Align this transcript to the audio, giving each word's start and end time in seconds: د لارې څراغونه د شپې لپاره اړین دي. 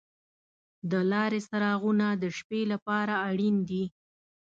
د 0.91 0.93
لارې 1.11 1.39
څراغونه 1.47 2.07
د 2.23 2.23
شپې 2.37 2.61
لپاره 2.71 3.13
اړین 3.29 3.55
دي. 3.69 3.83